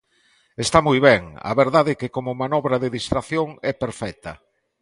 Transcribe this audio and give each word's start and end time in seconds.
Está 0.65 0.79
moi 0.87 0.99
ben, 1.07 1.21
a 1.49 1.51
verdade 1.61 1.89
é 1.95 1.99
que 2.01 2.13
como 2.15 2.39
manobra 2.41 2.77
de 2.83 2.93
distracción 2.97 3.47
é 3.71 3.73
perfecta. 3.83 4.31